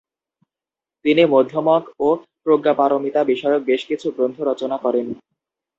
তিনি 1.05 1.23
মধ্যমক 1.25 1.83
ও 1.99 2.07
প্রজ্ঞাপারমিতা 2.43 3.21
বিষয়ক 3.23 3.61
বেশ 3.65 3.81
কিছু 3.85 4.07
গ্রন্থ 4.11 4.37
রচনা 4.41 4.77
করেন। 4.77 5.05